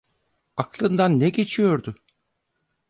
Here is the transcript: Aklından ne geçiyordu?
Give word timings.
Aklından 0.57 1.19
ne 1.19 1.29
geçiyordu? 1.29 1.95